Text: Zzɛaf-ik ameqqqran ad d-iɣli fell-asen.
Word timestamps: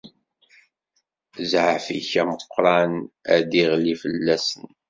Zzɛaf-ik 1.43 2.11
ameqqqran 2.21 2.93
ad 3.33 3.41
d-iɣli 3.49 3.95
fell-asen. 4.01 4.65